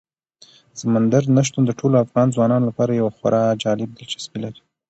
سمندر 0.79 1.23
نه 1.35 1.41
شتون 1.47 1.63
د 1.67 1.71
ټولو 1.79 1.95
افغان 2.05 2.27
ځوانانو 2.35 2.67
لپاره 2.69 2.91
یوه 2.99 3.11
خورا 3.17 3.41
جالب 3.63 3.89
دلچسپي 3.93 4.39
لري. 4.43 4.61